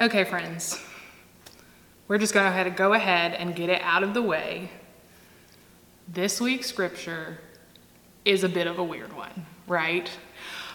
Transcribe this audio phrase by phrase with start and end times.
[0.00, 0.82] Okay, friends,
[2.08, 4.70] we're just going to go ahead and get it out of the way.
[6.08, 7.38] This week's scripture
[8.24, 10.08] is a bit of a weird one, right?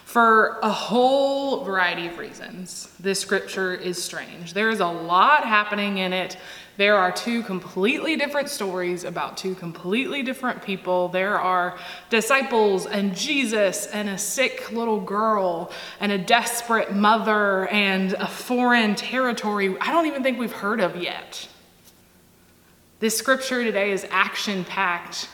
[0.04, 4.54] For a whole variety of reasons, this scripture is strange.
[4.54, 6.38] There is a lot happening in it.
[6.78, 11.08] There are two completely different stories about two completely different people.
[11.08, 11.78] There are
[12.10, 18.96] disciples and Jesus and a sick little girl and a desperate mother and a foreign
[18.96, 21.48] territory I don't even think we've heard of yet.
[23.00, 25.30] This scripture today is action packed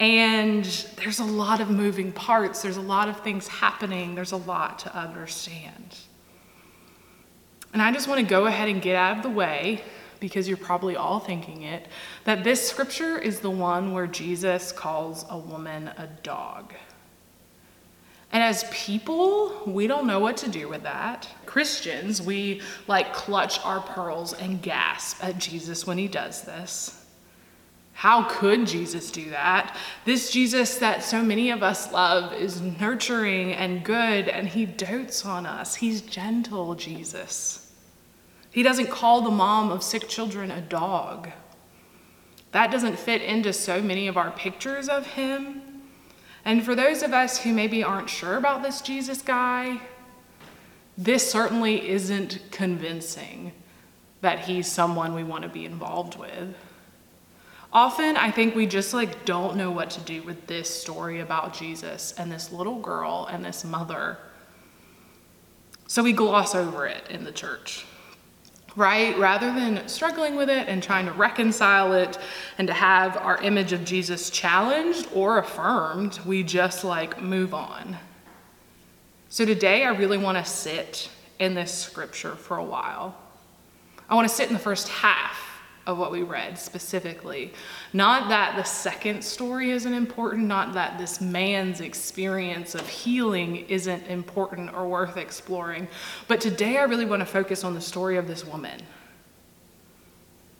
[0.00, 0.64] and
[0.96, 4.80] there's a lot of moving parts, there's a lot of things happening, there's a lot
[4.80, 5.98] to understand.
[7.72, 9.84] And I just want to go ahead and get out of the way
[10.24, 11.86] because you're probably all thinking it
[12.24, 16.72] that this scripture is the one where Jesus calls a woman a dog.
[18.32, 21.28] And as people, we don't know what to do with that.
[21.44, 27.04] Christians, we like clutch our pearls and gasp at Jesus when he does this.
[27.92, 29.76] How could Jesus do that?
[30.06, 35.26] This Jesus that so many of us love is nurturing and good, and he dotes
[35.26, 35.74] on us.
[35.74, 37.63] He's gentle, Jesus.
[38.54, 41.28] He doesn't call the mom of sick children a dog.
[42.52, 45.60] That doesn't fit into so many of our pictures of him.
[46.44, 49.80] And for those of us who maybe aren't sure about this Jesus guy,
[50.96, 53.50] this certainly isn't convincing
[54.20, 56.54] that he's someone we want to be involved with.
[57.72, 61.54] Often, I think we just like don't know what to do with this story about
[61.54, 64.16] Jesus and this little girl and this mother.
[65.88, 67.84] So we gloss over it in the church,
[68.76, 69.16] right?
[69.18, 72.18] Rather than struggling with it and trying to reconcile it
[72.58, 77.96] and to have our image of Jesus challenged or affirmed, we just like move on.
[79.28, 83.16] So today, I really want to sit in this scripture for a while.
[84.08, 85.53] I want to sit in the first half
[85.86, 87.52] of what we read specifically.
[87.92, 94.06] Not that the second story isn't important, not that this man's experience of healing isn't
[94.06, 95.88] important or worth exploring,
[96.26, 98.80] but today I really want to focus on the story of this woman,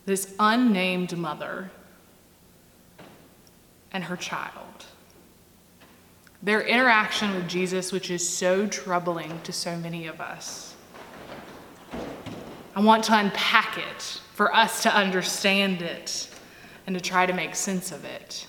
[0.05, 1.71] this unnamed mother,
[3.93, 4.85] and her child.
[6.43, 10.75] Their interaction with Jesus, which is so troubling to so many of us.
[12.77, 16.29] I want to unpack it for us to understand it
[16.89, 18.49] and to try to make sense of it.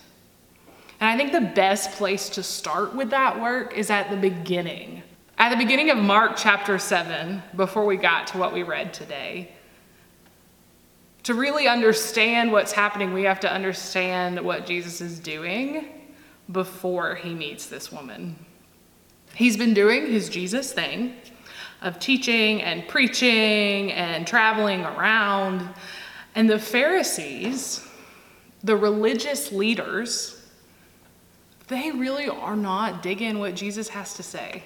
[0.99, 5.03] And I think the best place to start with that work is at the beginning.
[5.37, 9.51] At the beginning of Mark chapter 7, before we got to what we read today,
[11.21, 15.87] to really understand what's happening, we have to understand what Jesus is doing
[16.51, 18.43] before he meets this woman.
[19.35, 21.15] He's been doing his Jesus thing
[21.81, 25.67] of teaching and preaching and traveling around.
[26.35, 27.85] And the Pharisees,
[28.63, 30.41] the religious leaders,
[31.67, 34.63] they really are not digging what Jesus has to say.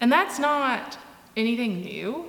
[0.00, 0.98] And that's not
[1.36, 2.26] anything new.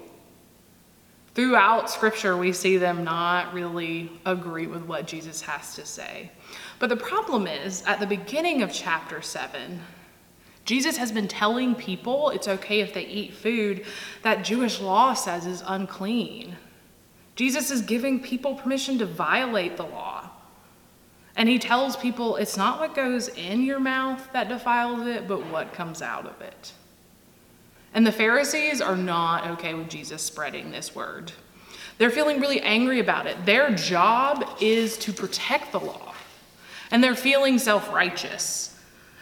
[1.33, 6.31] Throughout Scripture, we see them not really agree with what Jesus has to say.
[6.79, 9.79] But the problem is, at the beginning of chapter 7,
[10.67, 13.85] Jesus has been telling people it's okay if they eat food
[14.21, 16.57] that Jewish law says is unclean.
[17.37, 20.29] Jesus is giving people permission to violate the law.
[21.37, 25.45] And he tells people it's not what goes in your mouth that defiles it, but
[25.47, 26.73] what comes out of it.
[27.93, 31.31] And the Pharisees are not okay with Jesus spreading this word.
[31.97, 33.45] They're feeling really angry about it.
[33.45, 36.13] Their job is to protect the law,
[36.91, 38.76] and they're feeling self righteous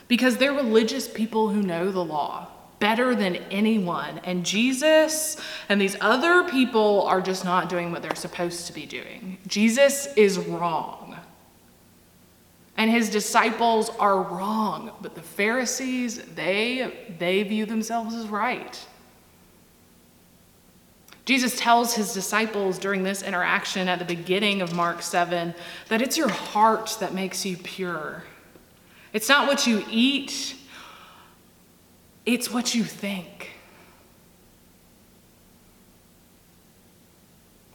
[0.07, 2.49] because they're religious people who know the law
[2.79, 4.19] better than anyone.
[4.23, 5.38] And Jesus
[5.69, 9.38] and these other people are just not doing what they're supposed to be doing.
[9.47, 11.17] Jesus is wrong.
[12.77, 18.85] And his disciples are wrong, but the Pharisees, they they view themselves as right.
[21.23, 25.55] Jesus tells his disciples during this interaction at the beginning of Mark 7
[25.87, 28.23] that it's your heart that makes you pure.
[29.16, 30.58] It's not what you eat,
[32.26, 33.52] it's what you think.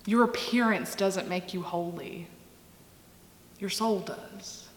[0.05, 2.27] Your appearance doesn't make you holy,
[3.59, 4.69] your soul does.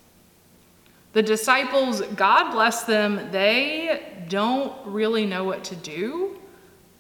[1.11, 6.39] The disciples, God bless them, they don't really know what to do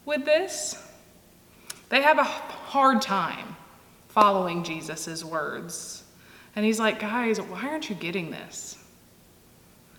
[0.03, 0.75] with this.
[1.87, 3.55] They have a hard time
[4.09, 6.03] following Jesus' words.
[6.53, 8.82] And he's like, guys, why aren't you getting this?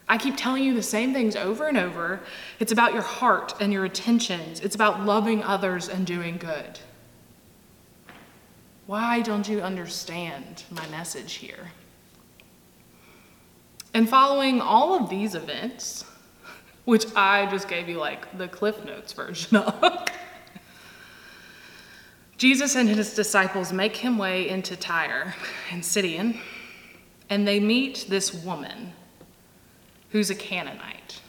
[0.08, 2.20] I keep telling you the same things over and over.
[2.60, 6.78] It's about your heart and your intentions, it's about loving others and doing good.
[8.86, 11.70] Why don't you understand my message here?
[13.94, 16.04] And following all of these events,
[16.84, 20.06] which I just gave you like the Cliff Notes version of,
[22.36, 25.34] Jesus and his disciples make him way into Tyre
[25.70, 26.38] and Sidon,
[27.30, 28.92] and they meet this woman
[30.14, 31.20] who's a Canaanite.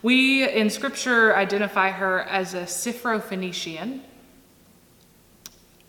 [0.00, 4.00] We in scripture identify her as a Syrophoenician.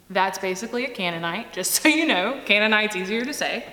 [0.10, 2.42] That's basically a Canaanite, just so you know.
[2.46, 3.64] Canaanite's easier to say.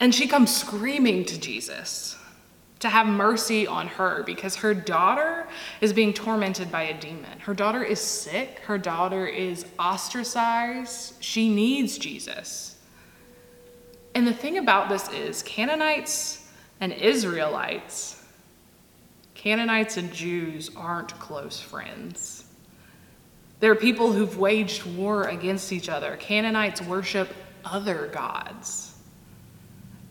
[0.00, 2.18] And she comes screaming to Jesus
[2.80, 5.46] to have mercy on her because her daughter
[5.80, 7.38] is being tormented by a demon.
[7.38, 11.14] Her daughter is sick, her daughter is ostracized.
[11.22, 12.71] She needs Jesus.
[14.14, 16.48] And the thing about this is, Canaanites
[16.80, 18.22] and Israelites,
[19.34, 22.44] Canaanites and Jews aren't close friends.
[23.60, 26.16] They're people who've waged war against each other.
[26.16, 27.28] Canaanites worship
[27.64, 28.92] other gods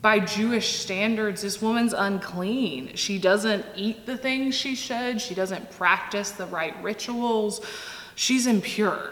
[0.02, 2.96] by Jewish standards, this woman's unclean.
[2.96, 7.64] She doesn't eat the things she should, she doesn't practice the right rituals,
[8.16, 9.10] she's impure.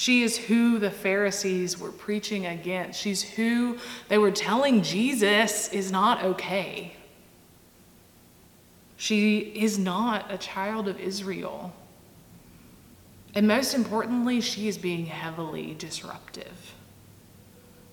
[0.00, 2.98] She is who the Pharisees were preaching against.
[2.98, 3.76] She's who
[4.08, 6.94] they were telling Jesus is not okay.
[8.96, 11.74] She is not a child of Israel.
[13.34, 16.72] And most importantly, she is being heavily disruptive.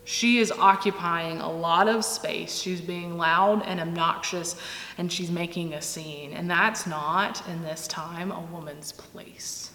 [0.05, 2.55] She is occupying a lot of space.
[2.57, 4.55] She's being loud and obnoxious,
[4.97, 6.31] and she's making a scene.
[6.31, 9.71] And that's not, in this time, a woman's place.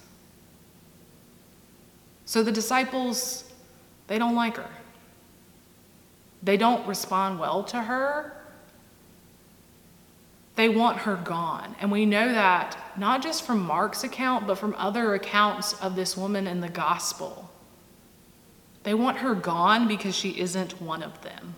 [2.32, 3.44] So the disciples,
[4.06, 4.70] they don't like her.
[6.43, 8.32] They don't respond well to her.
[10.55, 11.76] They want her gone.
[11.79, 16.17] And we know that not just from Mark's account, but from other accounts of this
[16.17, 17.50] woman in the gospel.
[18.82, 21.55] They want her gone because she isn't one of them.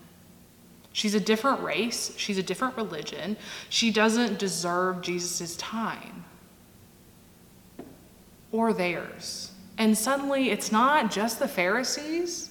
[0.92, 3.36] She's a different race, she's a different religion.
[3.68, 6.24] She doesn't deserve Jesus' time
[8.50, 9.52] or theirs.
[9.78, 12.50] And suddenly, it's not just the Pharisees,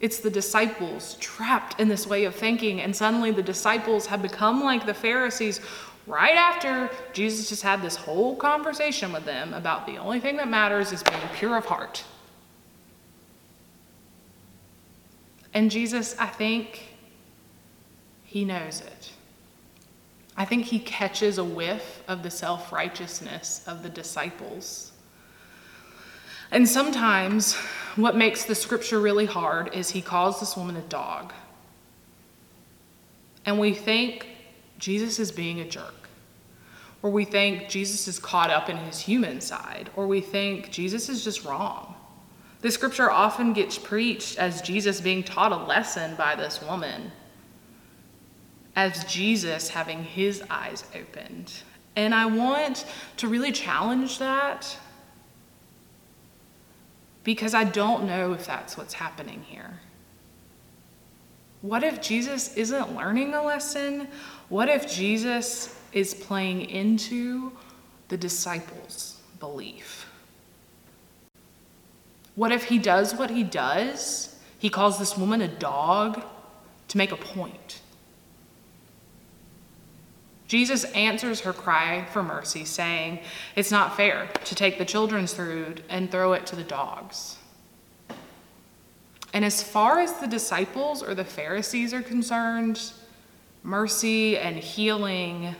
[0.00, 2.80] it's the disciples trapped in this way of thinking.
[2.80, 5.60] And suddenly, the disciples have become like the Pharisees
[6.06, 10.48] right after Jesus just had this whole conversation with them about the only thing that
[10.48, 12.04] matters is being pure of heart.
[15.54, 16.84] And Jesus, I think
[18.24, 19.12] he knows it.
[20.36, 24.92] I think he catches a whiff of the self righteousness of the disciples.
[26.50, 27.54] And sometimes
[27.96, 31.32] what makes the scripture really hard is he calls this woman a dog.
[33.44, 34.28] And we think
[34.78, 36.08] Jesus is being a jerk.
[37.02, 39.90] Or we think Jesus is caught up in his human side.
[39.96, 41.94] Or we think Jesus is just wrong.
[42.62, 47.12] The scripture often gets preached as Jesus being taught a lesson by this woman,
[48.74, 51.52] as Jesus having his eyes opened.
[51.94, 52.84] And I want
[53.18, 54.76] to really challenge that
[57.26, 59.80] because I don't know if that's what's happening here.
[61.60, 64.06] What if Jesus isn't learning a lesson?
[64.48, 67.50] What if Jesus is playing into
[68.06, 70.08] the disciples' belief?
[72.36, 74.38] What if he does what he does?
[74.60, 76.22] He calls this woman a dog
[76.86, 77.80] to make a point.
[80.48, 83.20] Jesus answers her cry for mercy, saying,
[83.56, 87.36] It's not fair to take the children's food and throw it to the dogs.
[89.32, 92.92] And as far as the disciples or the Pharisees are concerned,
[93.62, 95.54] mercy and healing,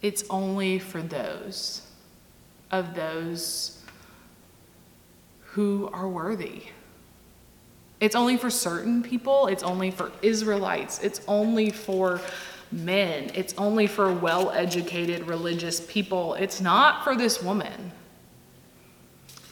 [0.00, 1.82] it's only for those
[2.70, 3.82] of those
[5.42, 6.62] who are worthy.
[8.00, 12.20] It's only for certain people, it's only for Israelites, it's only for
[12.74, 16.34] men, it's only for well educated religious people.
[16.34, 17.92] It's not for this woman.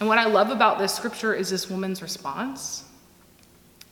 [0.00, 2.84] And what I love about this scripture is this woman's response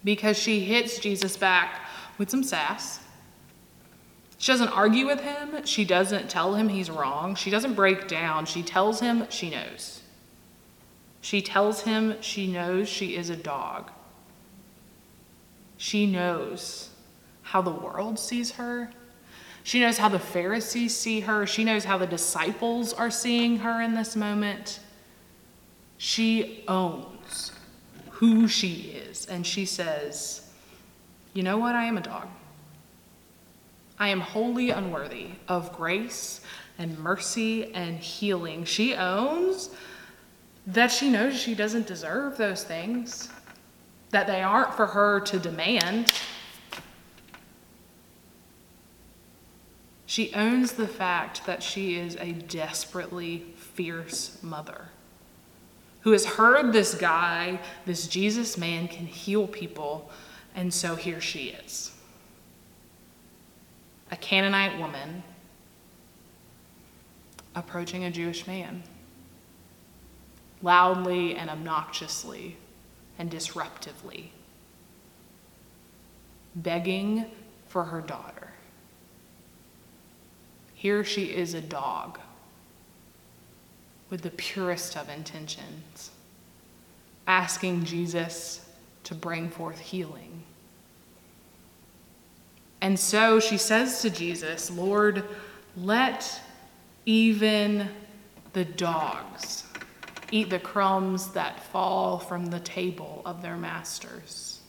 [0.02, 1.86] because she hits Jesus back
[2.18, 3.00] with some sass.
[4.38, 5.64] She doesn't argue with him.
[5.64, 7.34] She doesn't tell him he's wrong.
[7.34, 8.46] She doesn't break down.
[8.46, 10.00] She tells him she knows.
[11.20, 13.90] She tells him she knows she is a dog.
[15.76, 16.90] She knows
[17.42, 18.90] how the world sees her.
[19.62, 21.46] She knows how the Pharisees see her.
[21.46, 24.80] She knows how the disciples are seeing her in this moment.
[25.98, 27.52] She owns
[28.10, 29.26] who she is.
[29.26, 30.50] And she says,
[31.34, 31.74] You know what?
[31.74, 32.28] I am a dog.
[33.98, 36.40] I am wholly unworthy of grace
[36.78, 38.64] and mercy and healing.
[38.64, 39.70] She owns
[40.66, 43.28] that she knows she doesn't deserve those things,
[44.10, 46.12] that they aren't for her to demand.
[50.10, 54.88] She owns the fact that she is a desperately fierce mother
[56.00, 60.10] who has heard this guy, this Jesus man, can heal people,
[60.52, 61.92] and so here she is.
[64.10, 65.22] A Canaanite woman
[67.54, 68.82] approaching a Jewish man
[70.60, 72.56] loudly and obnoxiously
[73.16, 74.30] and disruptively,
[76.56, 77.26] begging
[77.68, 78.49] for her daughter.
[80.80, 82.18] Here she is a dog
[84.08, 86.10] with the purest of intentions,
[87.26, 88.64] asking Jesus
[89.04, 90.42] to bring forth healing.
[92.80, 95.22] And so she says to Jesus, Lord,
[95.76, 96.40] let
[97.04, 97.90] even
[98.54, 99.64] the dogs
[100.30, 104.59] eat the crumbs that fall from the table of their masters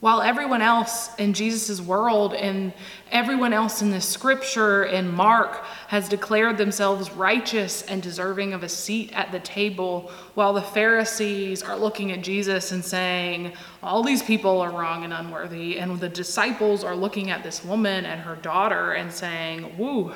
[0.00, 2.72] while everyone else in Jesus' world and
[3.10, 8.68] everyone else in the scripture in Mark has declared themselves righteous and deserving of a
[8.68, 13.52] seat at the table, while the Pharisees are looking at Jesus and saying,
[13.82, 18.04] All these people are wrong and unworthy, and the disciples are looking at this woman
[18.04, 20.12] and her daughter and saying, Woo,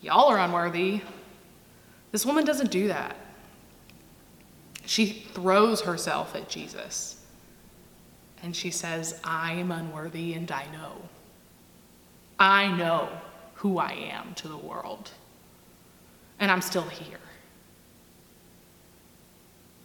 [0.00, 1.02] y'all are unworthy.
[2.10, 3.16] This woman doesn't do that.
[4.86, 7.23] She throws herself at Jesus
[8.44, 11.08] and she says, I am unworthy and I know.
[12.38, 13.08] I know
[13.54, 15.10] who I am to the world.
[16.38, 17.20] And I'm still here.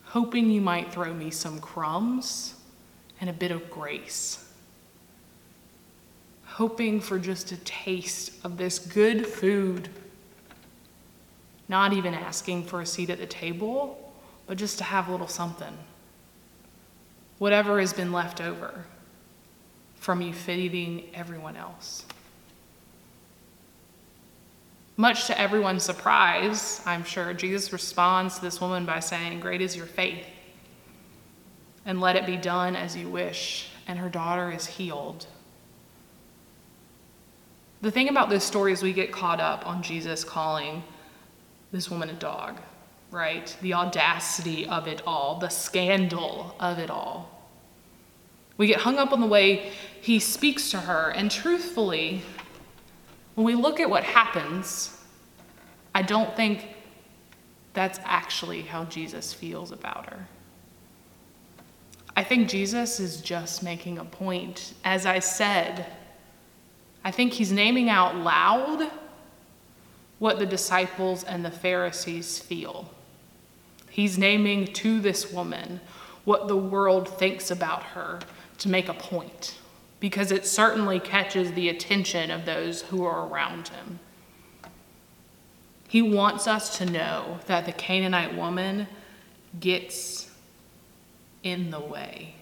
[0.03, 2.55] Hoping you might throw me some crumbs
[3.21, 4.51] and a bit of grace.
[6.43, 9.87] Hoping for just a taste of this good food.
[11.69, 14.13] Not even asking for a seat at the table,
[14.47, 15.77] but just to have a little something
[17.39, 18.85] whatever has been left over
[19.95, 22.05] from you feeding everyone else.
[24.97, 29.75] Much to everyone's surprise, I'm sure, Jesus responds to this woman by saying, Great is
[29.75, 30.25] your faith,
[31.85, 33.69] and let it be done as you wish.
[33.87, 35.25] And her daughter is healed.
[37.81, 40.83] The thing about this story is we get caught up on Jesus calling
[41.71, 42.59] this woman a dog
[43.11, 43.55] right?
[43.61, 47.47] The audacity of it all, the scandal of it all.
[48.57, 52.21] We get hung up on the way he speaks to her, and truthfully,
[53.35, 55.01] when we look at what happens,
[55.95, 56.67] I don't think
[57.73, 60.27] that's actually how Jesus feels about her.
[62.15, 64.73] I think Jesus is just making a point.
[64.83, 65.85] As I said,
[67.03, 68.91] I think he's naming out loud
[70.17, 72.91] what the disciples and the Pharisees feel.
[73.89, 75.81] He's naming to this woman
[76.25, 78.19] what the world thinks about her
[78.59, 79.57] to make a point,
[79.99, 83.99] because it certainly catches the attention of those who are around him.
[85.87, 88.87] He wants us to know that the Canaanite woman
[89.59, 90.29] gets
[91.41, 92.35] in the way.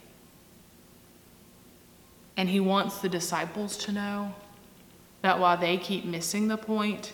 [2.36, 4.36] And he wants the disciples to know
[5.22, 7.14] that while they keep missing the point,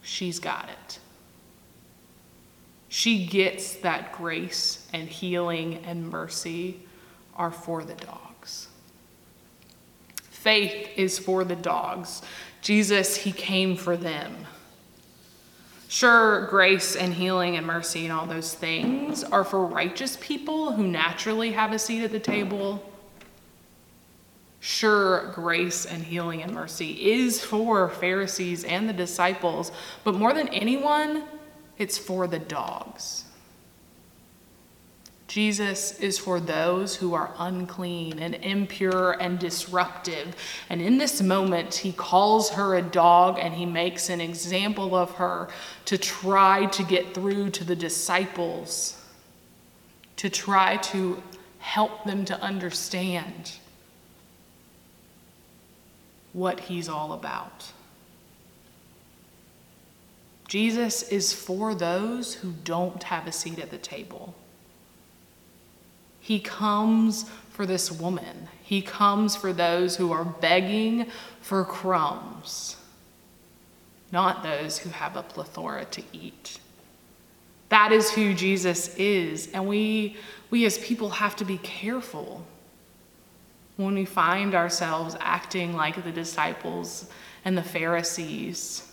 [0.00, 0.99] she's got it
[2.90, 6.80] she gets that grace and healing and mercy
[7.36, 8.66] are for the dogs.
[10.16, 12.20] Faith is for the dogs.
[12.62, 14.44] Jesus, he came for them.
[15.86, 20.84] Sure, grace and healing and mercy and all those things are for righteous people who
[20.84, 22.84] naturally have a seat at the table.
[24.58, 29.70] Sure, grace and healing and mercy is for Pharisees and the disciples,
[30.02, 31.22] but more than anyone,
[31.80, 33.24] it's for the dogs.
[35.26, 40.36] Jesus is for those who are unclean and impure and disruptive.
[40.68, 45.12] And in this moment, he calls her a dog and he makes an example of
[45.12, 45.48] her
[45.86, 49.00] to try to get through to the disciples,
[50.16, 51.22] to try to
[51.60, 53.52] help them to understand
[56.32, 57.72] what he's all about.
[60.50, 64.34] Jesus is for those who don't have a seat at the table.
[66.18, 68.48] He comes for this woman.
[68.60, 71.06] He comes for those who are begging
[71.40, 72.74] for crumbs,
[74.10, 76.58] not those who have a plethora to eat.
[77.68, 80.16] That is who Jesus is, and we,
[80.50, 82.44] we as people have to be careful
[83.76, 87.08] when we find ourselves acting like the disciples
[87.44, 88.89] and the Pharisees.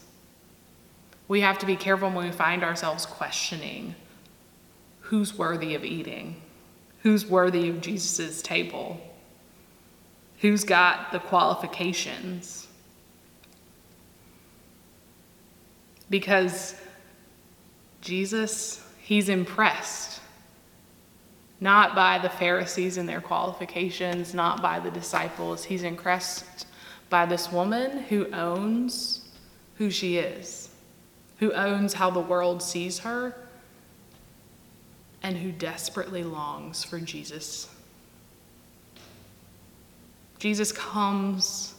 [1.27, 3.95] We have to be careful when we find ourselves questioning
[5.01, 6.41] who's worthy of eating,
[7.03, 8.99] who's worthy of Jesus' table,
[10.39, 12.67] who's got the qualifications.
[16.09, 16.75] Because
[18.01, 20.21] Jesus, he's impressed
[21.59, 25.63] not by the Pharisees and their qualifications, not by the disciples.
[25.63, 26.67] He's impressed
[27.09, 29.25] by this woman who owns
[29.75, 30.69] who she is,
[31.37, 33.35] who owns how the world sees her,
[35.23, 37.69] and who desperately longs for Jesus.
[40.39, 41.73] Jesus comes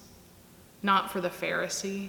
[0.82, 2.08] not for the Pharisee,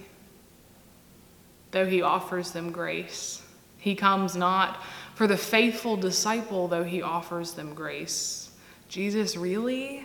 [1.70, 3.42] though he offers them grace.
[3.78, 4.82] He comes not
[5.14, 8.50] for the faithful disciple, though he offers them grace.
[8.88, 10.04] Jesus really,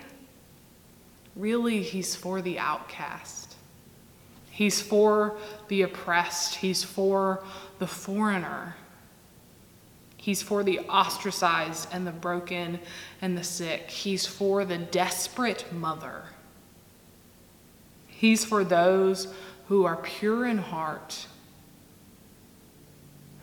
[1.36, 3.55] really, he's for the outcast.
[4.56, 5.36] He's for
[5.68, 6.56] the oppressed.
[6.56, 7.44] He's for
[7.78, 8.78] the foreigner.
[10.16, 12.80] He's for the ostracized and the broken
[13.22, 13.92] and the sick.
[13.92, 16.24] He's for the desperate mother.
[18.08, 19.28] He's for those
[19.68, 21.28] who are pure in heart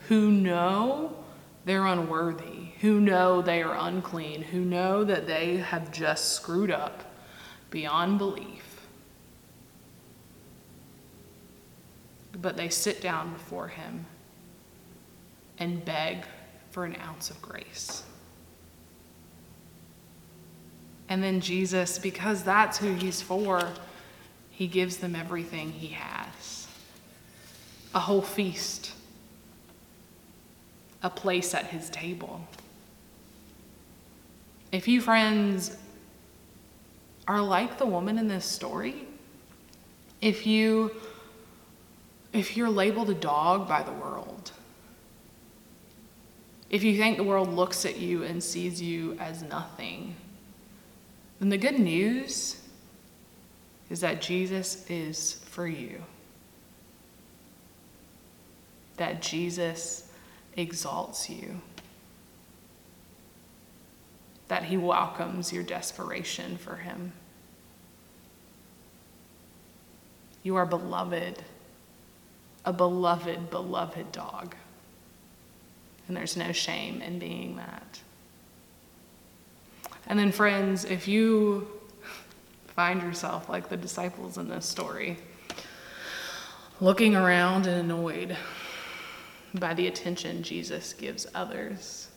[0.09, 1.15] who know
[1.67, 7.05] they're unworthy, who know they are unclean, who know that they have just screwed up
[7.69, 8.72] beyond belief.
[12.41, 14.07] But they sit down before Him
[15.59, 16.25] and beg
[16.71, 18.05] for an ounce of grace.
[21.09, 23.69] And then Jesus, because that's who He's for,
[24.51, 26.69] He gives them everything He has
[27.95, 28.93] a whole feast
[31.03, 32.47] a place at his table.
[34.71, 35.77] If you friends
[37.29, 39.07] are like the woman in this story,
[40.21, 40.93] if you
[42.33, 44.53] if you're labeled a dog by the world,
[46.71, 50.17] if you think the world looks at you and sees you as nothing,
[51.39, 52.63] then the good news
[53.91, 56.03] is that Jesus is for you.
[58.97, 60.09] That Jesus
[60.57, 61.61] exalts you,
[64.49, 67.13] that he welcomes your desperation for him.
[70.43, 71.43] You are beloved,
[72.65, 74.55] a beloved, beloved dog.
[76.09, 78.01] And there's no shame in being that.
[80.07, 81.69] And then, friends, if you
[82.69, 85.17] find yourself like the disciples in this story,
[86.81, 88.37] looking around and annoyed,
[89.55, 92.09] by the attention Jesus gives others.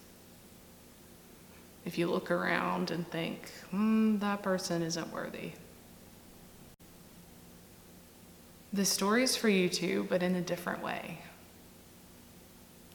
[1.85, 5.51] If you look around and think, hmm, that person isn't worthy.
[8.75, 11.19] The story is for you too, but in a different way.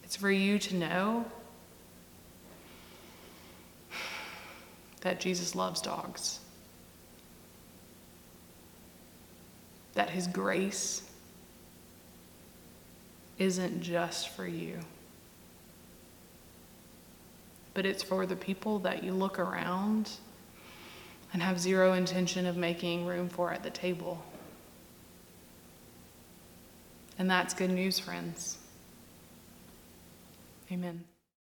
[0.05, 1.25] It's for you to know
[5.01, 6.41] that Jesus loves dogs,
[9.95, 11.03] that his grace
[13.39, 14.81] isn't just for you,
[17.73, 20.11] but it's for the people that you look around
[21.33, 24.23] and have zero intention of making room for at the table.
[27.21, 28.57] And that's good news, friends.
[30.73, 31.05] Amen.